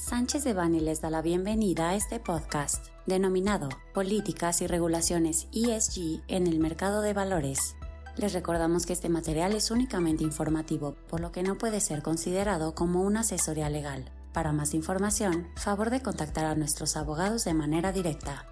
[0.00, 6.22] Sánchez de Bani les da la bienvenida a este podcast, denominado Políticas y Regulaciones ESG
[6.26, 7.76] en el Mercado de Valores.
[8.16, 12.74] Les recordamos que este material es únicamente informativo, por lo que no puede ser considerado
[12.74, 14.10] como una asesoría legal.
[14.32, 18.46] Para más información, favor de contactar a nuestros abogados de manera directa.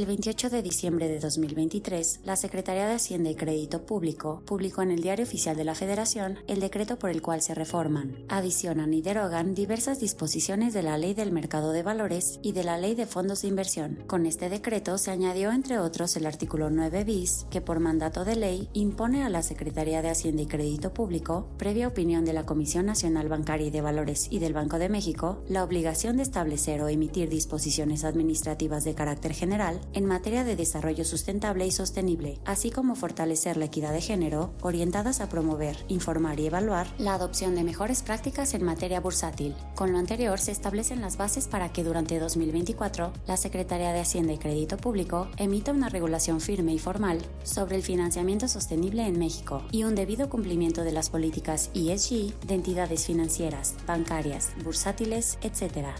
[0.00, 4.92] El 28 de diciembre de 2023, la Secretaría de Hacienda y Crédito Público publicó en
[4.92, 9.02] el Diario Oficial de la Federación el decreto por el cual se reforman, adicionan y
[9.02, 13.04] derogan diversas disposiciones de la Ley del Mercado de Valores y de la Ley de
[13.04, 14.02] Fondos de Inversión.
[14.06, 18.36] Con este decreto se añadió, entre otros, el artículo 9 bis, que por mandato de
[18.36, 22.86] ley impone a la Secretaría de Hacienda y Crédito Público, previa opinión de la Comisión
[22.86, 26.88] Nacional Bancaria y de Valores y del Banco de México, la obligación de establecer o
[26.88, 32.94] emitir disposiciones administrativas de carácter general en materia de desarrollo sustentable y sostenible, así como
[32.94, 38.02] fortalecer la equidad de género, orientadas a promover, informar y evaluar la adopción de mejores
[38.02, 39.54] prácticas en materia bursátil.
[39.74, 44.32] Con lo anterior, se establecen las bases para que durante 2024 la Secretaría de Hacienda
[44.32, 49.62] y Crédito Público emita una regulación firme y formal sobre el financiamiento sostenible en México
[49.70, 55.90] y un debido cumplimiento de las políticas ESG de entidades financieras, bancarias, bursátiles, etc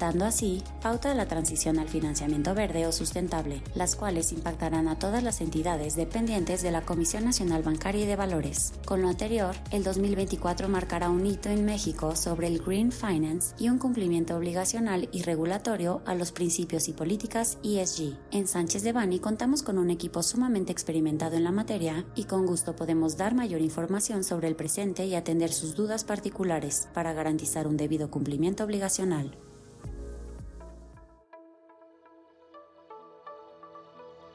[0.00, 4.98] dando así pauta a la transición al financiamiento verde o sustentable, las cuales impactarán a
[4.98, 8.72] todas las entidades dependientes de la Comisión Nacional Bancaria y de Valores.
[8.84, 13.68] Con lo anterior, el 2024 marcará un hito en México sobre el Green Finance y
[13.68, 18.16] un cumplimiento obligacional y regulatorio a los principios y políticas ESG.
[18.32, 22.46] En Sánchez de Bani contamos con un equipo sumamente experimentado en la materia y con
[22.46, 27.68] gusto podemos dar mayor información sobre el presente y atender sus dudas particulares para garantizar
[27.68, 29.36] un debido cumplimiento obligacional.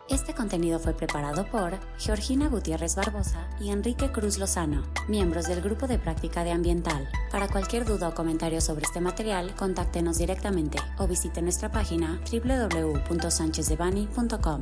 [0.07, 5.87] Este contenido fue preparado por Georgina Gutiérrez Barbosa y Enrique Cruz Lozano, miembros del Grupo
[5.87, 7.09] de Práctica de Ambiental.
[7.31, 14.61] Para cualquier duda o comentario sobre este material, contáctenos directamente o visite nuestra página www.sanchezdevani.com.